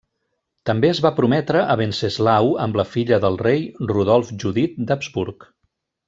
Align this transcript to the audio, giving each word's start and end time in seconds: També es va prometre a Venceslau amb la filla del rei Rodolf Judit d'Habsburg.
També 0.69 0.87
es 0.91 0.99
va 1.05 1.09
prometre 1.19 1.59
a 1.73 1.75
Venceslau 1.81 2.49
amb 2.65 2.79
la 2.81 2.85
filla 2.97 3.19
del 3.29 3.37
rei 3.45 3.61
Rodolf 3.95 4.33
Judit 4.45 4.81
d'Habsburg. 4.93 5.47